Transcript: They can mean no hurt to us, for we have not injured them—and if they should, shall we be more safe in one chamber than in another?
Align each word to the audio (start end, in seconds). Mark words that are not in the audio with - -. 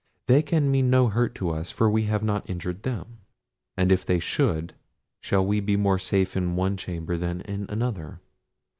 They 0.25 0.41
can 0.41 0.71
mean 0.71 0.89
no 0.89 1.09
hurt 1.09 1.35
to 1.35 1.51
us, 1.51 1.69
for 1.69 1.87
we 1.87 2.05
have 2.05 2.23
not 2.23 2.49
injured 2.49 2.81
them—and 2.81 3.91
if 3.91 4.03
they 4.03 4.17
should, 4.19 4.73
shall 5.21 5.45
we 5.45 5.59
be 5.59 5.77
more 5.77 5.99
safe 5.99 6.35
in 6.35 6.55
one 6.55 6.75
chamber 6.75 7.17
than 7.17 7.41
in 7.41 7.67
another? 7.69 8.19